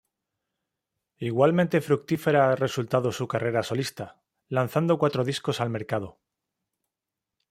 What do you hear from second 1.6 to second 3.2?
fructífera ha resultado